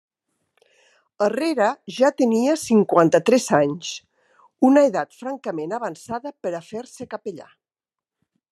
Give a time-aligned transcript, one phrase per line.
[1.25, 1.67] Herrera
[1.97, 3.93] ja tenia cinquanta-tres anys,
[4.71, 7.51] una edat francament avançada per a fer-se capellà.